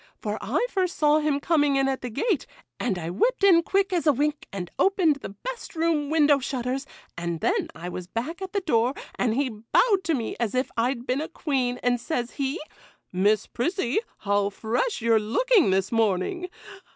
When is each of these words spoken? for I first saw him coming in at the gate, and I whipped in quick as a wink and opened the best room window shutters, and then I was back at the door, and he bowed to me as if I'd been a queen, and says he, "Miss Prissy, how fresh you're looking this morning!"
for 0.19 0.39
I 0.41 0.65
first 0.71 0.97
saw 0.97 1.19
him 1.19 1.39
coming 1.39 1.75
in 1.75 1.87
at 1.87 2.01
the 2.01 2.09
gate, 2.09 2.47
and 2.79 2.97
I 2.97 3.11
whipped 3.11 3.43
in 3.43 3.61
quick 3.61 3.93
as 3.93 4.07
a 4.07 4.11
wink 4.11 4.47
and 4.51 4.71
opened 4.79 5.17
the 5.17 5.29
best 5.29 5.75
room 5.75 6.09
window 6.09 6.39
shutters, 6.39 6.87
and 7.15 7.39
then 7.39 7.69
I 7.75 7.87
was 7.87 8.07
back 8.07 8.41
at 8.41 8.51
the 8.51 8.61
door, 8.61 8.95
and 9.13 9.35
he 9.35 9.49
bowed 9.49 10.03
to 10.05 10.15
me 10.15 10.35
as 10.39 10.55
if 10.55 10.71
I'd 10.75 11.05
been 11.05 11.21
a 11.21 11.27
queen, 11.27 11.79
and 11.83 12.01
says 12.01 12.31
he, 12.31 12.59
"Miss 13.13 13.45
Prissy, 13.45 13.99
how 14.17 14.49
fresh 14.49 15.01
you're 15.03 15.19
looking 15.19 15.69
this 15.69 15.91
morning!" 15.91 16.49